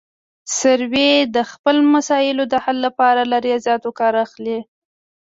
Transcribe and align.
سروې 0.59 1.11
د 1.35 1.37
خپلو 1.51 1.81
مسایلو 1.95 2.43
د 2.53 2.55
حل 2.63 2.77
لپاره 2.87 3.21
له 3.31 3.37
ریاضیاتو 3.45 3.89
کار 3.99 4.13
اخلي 4.25 4.59